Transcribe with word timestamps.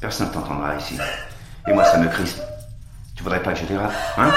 Personne 0.00 0.28
ne 0.28 0.32
t'entendra 0.32 0.76
ici. 0.76 0.98
Et 1.66 1.72
moi, 1.72 1.84
ça 1.84 1.98
me 1.98 2.08
crispe. 2.08 2.42
Tu 3.16 3.22
voudrais 3.22 3.42
pas 3.42 3.52
que 3.52 3.58
je 3.58 3.64
dérape, 3.64 3.92
hein? 4.16 4.30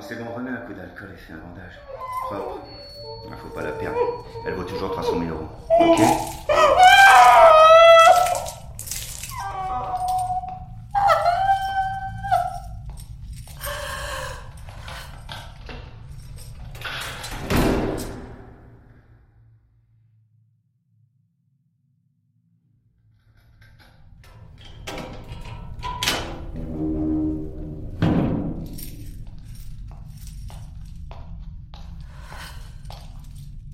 C'est 0.00 0.14
bon, 0.14 0.32
remets 0.32 0.52
un 0.52 0.66
coup 0.66 0.72
d'alcool 0.72 1.10
et 1.12 1.18
fait 1.18 1.34
un 1.34 1.36
bandage. 1.36 1.78
Propre. 2.24 2.60
Il 3.28 3.36
faut 3.36 3.54
pas 3.54 3.62
la 3.62 3.72
perdre. 3.72 3.98
Elle 4.46 4.54
vaut 4.54 4.64
toujours 4.64 4.90
300 4.92 5.18
000 5.18 5.24
euros. 5.24 5.48
Ok? 5.80 6.00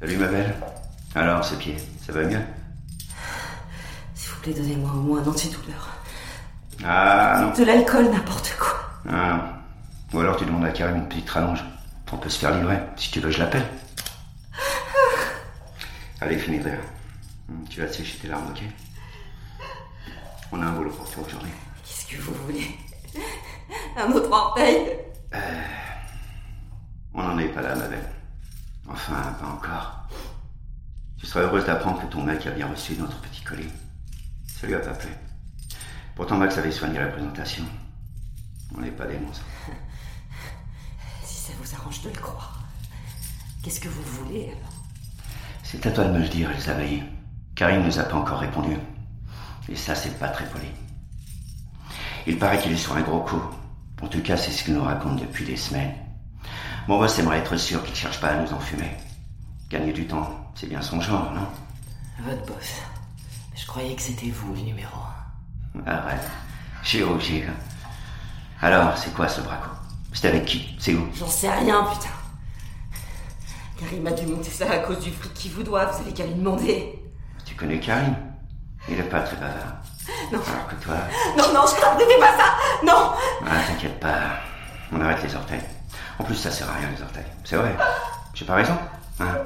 Salut 0.05 0.19
ma 0.19 0.27
belle. 0.27 0.55
Alors, 1.15 1.43
ce 1.43 1.55
pied, 1.55 1.77
ça 2.05 2.13
va 2.13 2.25
mieux 2.25 2.43
S'il 4.15 4.33
vous 4.33 4.41
plaît, 4.43 4.53
donnez-moi 4.53 4.91
au 4.91 5.01
moins 5.01 5.23
un 5.23 5.27
antidouleur. 5.27 5.89
Ah 6.85 7.41
non. 7.41 7.53
De 7.59 7.65
l'alcool, 7.65 8.11
n'importe 8.11 8.55
quoi. 8.59 8.77
Ah 9.09 9.37
non. 9.39 9.43
Ou 10.13 10.21
alors 10.21 10.37
tu 10.37 10.45
demandes 10.45 10.67
à 10.67 10.73
Karim 10.73 10.97
une 10.97 11.09
petite 11.09 11.31
rallonge. 11.31 11.65
On 12.13 12.19
peut 12.19 12.29
se 12.29 12.39
faire 12.39 12.55
livrer. 12.55 12.81
Si 12.97 13.13
tu 13.13 13.21
veux, 13.21 13.31
je 13.31 13.39
l'appelle. 13.39 13.65
Allez, 16.21 16.37
finis 16.39 16.59
de 16.59 16.65
rire. 16.65 16.81
Hum, 17.49 17.65
Tu 17.71 17.81
vas 17.81 17.87
te 17.87 17.95
sécher 17.95 18.19
tes 18.19 18.29
larmes, 18.29 18.51
ok? 18.51 18.63
On 20.53 20.61
a 20.61 20.67
un 20.67 20.73
boulot 20.73 20.91
pour 20.91 21.11
toi 21.11 21.25
aujourd'hui. 21.27 21.51
Qu'est-ce 21.83 22.15
que 22.15 22.21
vous 22.21 22.35
voulez? 22.45 22.77
Un 23.97 24.13
autre 24.13 24.31
orteil? 24.31 24.99
On 27.15 27.23
n'en 27.23 27.39
est 27.39 27.49
pas 27.49 27.63
là, 27.63 27.75
ma 27.75 27.87
belle. 27.87 28.14
Enfin, 29.07 29.33
pas 29.33 29.47
encore. 29.47 30.09
Tu 31.19 31.27
seras 31.27 31.41
heureuse 31.41 31.67
d'apprendre 31.67 32.01
que 32.01 32.07
ton 32.07 32.23
mec 32.23 32.47
a 32.47 32.53
bien 32.53 32.67
reçu 32.67 32.95
notre 32.95 33.21
petit 33.21 33.43
colis. 33.43 33.71
Ça 34.47 34.67
lui 34.67 34.75
a 34.75 34.79
pas 34.79 34.95
plu. 34.95 35.11
Pourtant, 36.15 36.39
Max 36.39 36.57
avait 36.57 36.71
soigné 36.71 36.99
la 36.99 37.09
présentation. 37.09 37.65
On 38.75 38.81
n'est 38.81 38.91
pas 38.91 39.07
des 39.07 39.19
monstres. 39.19 39.45
Si 41.23 41.51
ça 41.51 41.53
vous 41.61 41.75
arrange 41.75 42.01
de 42.03 42.09
le 42.09 42.19
croire. 42.19 42.63
Qu'est-ce 43.63 43.81
que 43.81 43.89
vous 43.89 44.03
voulez 44.03 44.47
alors? 44.47 44.73
C'est 45.63 45.87
à 45.87 45.91
toi 45.91 46.05
de 46.05 46.13
me 46.13 46.21
le 46.21 46.29
dire, 46.29 46.51
Bailly. 46.67 47.03
Karine 47.55 47.81
ne 47.81 47.87
nous 47.87 47.99
a 47.99 48.05
pas 48.05 48.17
encore 48.17 48.39
répondu. 48.39 48.77
Et 49.69 49.77
ça, 49.77 49.95
c'est 49.95 50.19
pas 50.19 50.29
très 50.29 50.47
poli. 50.47 50.69
Il 52.27 52.39
paraît 52.39 52.59
qu'il 52.59 52.73
est 52.73 52.77
sur 52.77 52.97
un 52.97 53.03
gros 53.03 53.21
coup. 53.21 53.43
En 54.01 54.09
tout 54.09 54.23
cas, 54.23 54.37
c'est 54.37 54.51
ce 54.51 54.65
qu'il 54.65 54.75
nous 54.75 54.83
raconte 54.83 55.21
depuis 55.21 55.45
des 55.45 55.57
semaines. 55.57 55.95
Mon 56.89 56.99
boss 56.99 57.19
aimerait 57.19 57.39
être 57.39 57.57
sûr 57.57 57.83
qu'il 57.85 57.95
cherche 57.95 58.21
pas 58.21 58.29
à 58.29 58.35
nous 58.37 58.53
enfumer. 58.53 58.91
Gagner 59.71 59.93
du 59.93 60.07
temps, 60.07 60.29
c'est 60.55 60.69
bien 60.69 60.83
son 60.83 61.01
genre, 61.01 61.33
non? 61.33 61.47
Votre 62.21 62.45
boss. 62.47 62.73
Je 63.57 63.67
croyais 63.67 63.95
que 63.95 64.03
c'était 64.03 64.29
vous 64.31 64.53
le 64.55 64.61
numéro 64.61 64.97
un. 64.97 65.87
Arrête. 65.91 66.31
J'ai 66.83 67.03
rougi. 67.03 67.41
là. 67.43 67.53
Alors, 68.61 68.97
c'est 68.99 69.13
quoi 69.15 69.29
ce 69.29 69.41
braco? 69.41 69.71
C'était 70.13 70.29
avec 70.29 70.45
qui? 70.45 70.77
C'est 70.79 70.95
où? 70.95 71.09
J'en 71.19 71.27
sais 71.27 71.51
rien, 71.51 71.85
putain. 71.85 72.11
Karim 73.81 74.07
a 74.07 74.13
dû 74.13 74.27
monter 74.27 74.51
ça 74.51 74.71
à 74.71 74.79
cause 74.79 75.01
du 75.01 75.11
fric 75.11 75.33
qu'il 75.35 75.53
vous 75.53 75.63
doit, 75.63 75.87
vous 75.87 76.03
avez 76.03 76.13
qu'à 76.13 76.27
lui 76.27 76.35
demander. 76.35 76.99
Tu 77.45 77.55
connais 77.55 77.81
Karine 77.81 78.15
Il 78.89 78.99
est 78.99 79.03
pas 79.05 79.21
très 79.21 79.37
bavard. 79.37 79.77
Non. 80.33 80.39
Alors 80.39 80.69
que 80.69 80.75
toi... 80.77 80.95
Non, 81.37 81.53
non, 81.53 81.65
je 81.67 81.75
ne 82.05 82.11
fais 82.11 82.21
pas 82.21 82.37
ça 82.39 82.55
Non 82.85 83.13
Ah, 83.47 83.61
t'inquiète 83.67 83.99
pas. 83.99 84.21
On 84.93 85.01
arrête 85.01 85.23
les 85.23 85.35
orteils. 85.35 85.61
En 86.19 86.25
plus, 86.25 86.35
ça 86.37 86.51
sert 86.51 86.69
à 86.71 86.75
rien, 86.75 86.91
les 86.91 87.03
orteils. 87.03 87.25
C'est 87.45 87.57
vrai. 87.57 87.77
J'ai 88.35 88.45
pas 88.45 88.55
raison. 88.55 88.79
Hein 89.21 89.39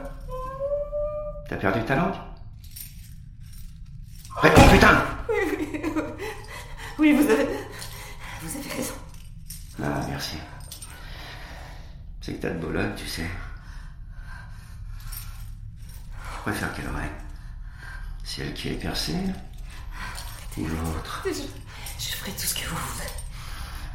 T'as 1.48 1.56
perdu 1.56 1.82
ta 1.84 1.96
langue? 1.96 2.14
Réponds, 4.36 4.68
putain 4.68 5.02
Oui, 6.98 7.12
vous 7.12 7.30
avez... 7.30 7.48
Vous 8.42 8.56
avez 8.58 8.68
raison. 8.70 8.94
Ah, 9.82 10.00
merci. 10.08 10.36
C'est 12.20 12.34
que 12.34 12.42
t'as 12.42 12.50
de 12.50 12.58
Bologne, 12.58 12.92
tu 12.96 13.06
sais. 13.06 13.26
Je 16.34 16.38
préfère 16.42 16.72
quelle 16.74 16.88
oreille 16.88 17.10
Celle 18.24 18.52
qui 18.54 18.68
est 18.70 18.74
percée 18.74 19.16
ou 20.56 20.66
l'autre 20.66 21.24
Je, 21.26 21.30
je 21.32 22.14
ferai 22.16 22.32
tout 22.32 22.46
ce 22.46 22.54
que 22.54 22.68
vous 22.68 22.76
voulez. 22.76 23.08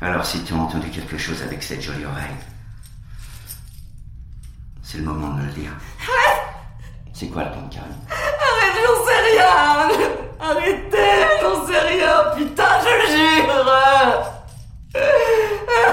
Alors, 0.01 0.25
si 0.25 0.43
tu 0.43 0.53
as 0.53 0.57
entendu 0.57 0.89
quelque 0.89 1.17
chose 1.17 1.41
avec 1.41 1.61
cette 1.63 1.81
jolie 1.81 2.05
oreille, 2.05 2.35
c'est 4.93 4.99
le 4.99 5.05
moment 5.05 5.29
de 5.29 5.41
me 5.41 5.47
le 5.47 5.53
dire. 5.53 5.71
C'est 7.13 7.25
quoi 7.27 7.45
le 7.45 7.51
plan 7.51 7.63
de 7.63 7.73
Karine? 7.73 7.89
Arrête, 8.11 8.77
j'en 8.85 8.99
sais 9.07 9.21
rien 9.31 9.53
Arrêtez, 10.39 11.39
j'en 11.41 11.65
sais 11.65 11.79
rien, 11.79 12.15
putain, 12.37 12.79
je 12.79 12.91
le 13.01 13.07
jure 13.17 13.49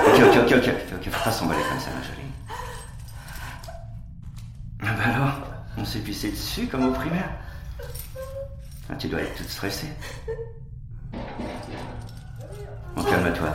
Ok, 0.07 0.19
ok, 0.21 0.37
ok, 0.37 0.53
ok, 0.53 0.69
ok, 0.69 0.93
ok, 0.97 1.11
faut 1.13 1.25
pas 1.25 1.33
s'emballer 1.33 1.63
comme 1.71 1.81
ça, 1.81 1.89
ma 1.97 2.03
jolie. 2.03 2.31
Ah 4.83 4.93
bah 4.99 5.15
alors, 5.15 5.35
on 5.79 5.85
s'est 5.87 6.01
pissé 6.01 6.31
dessus 6.33 6.67
comme 6.67 6.87
au 6.87 6.93
primaire. 6.93 7.31
Ah, 8.91 8.97
tu 8.99 9.09
dois 9.09 9.23
être 9.23 9.35
toute 9.35 9.49
stressée. 9.49 9.89
Bon, 12.95 13.03
calme-toi, 13.03 13.49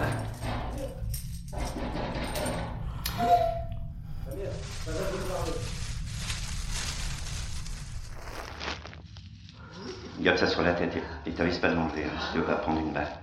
Garde 10.25 10.39
ça 10.39 10.47
sur 10.47 10.63
la 10.63 10.73
tête 10.73 10.91
et- 11.27 11.31
t'avises 11.33 11.59
pas 11.59 11.69
de 11.69 11.75
l'enlever, 11.75 12.03
hein, 12.03 12.19
si 12.19 12.31
tu 12.31 12.39
veux 12.39 12.45
pas 12.45 12.55
prendre 12.55 12.79
une 12.79 12.91
balle. 12.91 13.15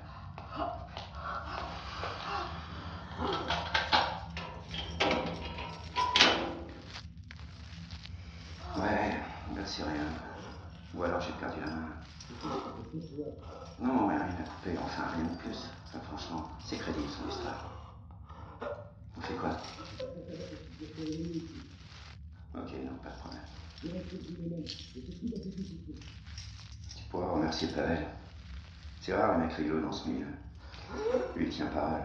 Ouais, 8.76 9.16
ben 9.50 9.66
c'est 9.66 9.82
rien. 9.82 10.06
Ou 10.94 11.02
alors 11.02 11.20
j'ai 11.20 11.32
perdu 11.40 11.58
la 11.60 11.66
main. 11.66 11.88
Non, 13.80 14.06
mais 14.06 14.14
rien 14.14 14.36
à 14.38 14.42
couper, 14.44 14.78
enfin 14.84 15.02
rien 15.16 15.24
de 15.24 15.36
plus. 15.38 15.58
Franchement, 16.04 16.48
c'est 16.64 16.78
crédible 16.78 17.08
son 17.08 17.28
histoire. 17.28 17.68
On 19.16 19.20
fait 19.22 19.34
quoi? 19.34 19.56
Ok, 22.54 22.72
non, 22.84 22.94
pas 23.02 23.10
de 23.10 23.18
problème. 23.18 23.42
Pourras 27.12 27.32
remercier 27.34 27.68
Pavel. 27.68 28.06
C'est 29.02 29.14
rare 29.14 29.32
un 29.32 29.38
mec 29.38 29.52
rigolo 29.52 29.82
dans 29.82 29.92
ce 29.92 30.08
milieu. 30.08 30.26
Lui, 31.36 31.44
il 31.44 31.50
tient 31.50 31.66
parole. 31.66 32.00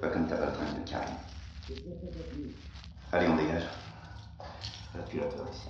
Pas 0.00 0.08
comme 0.10 0.28
ta 0.28 0.36
patronne 0.36 0.80
de 0.80 0.88
Karine. 0.88 1.16
Allez, 3.10 3.26
on 3.26 3.36
dégage. 3.36 3.64
Là, 4.94 5.02
tu 5.10 5.18
la 5.18 5.26
toi 5.26 5.44
ici. 5.52 5.68